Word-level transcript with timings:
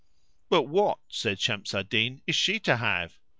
"But 0.49 0.63
what," 0.63 0.97
said 1.09 1.39
Shams 1.39 1.75
al 1.75 1.83
Din, 1.83 2.23
"is 2.25 2.35
she 2.35 2.59
to 2.61 2.77
have?" 2.77 3.19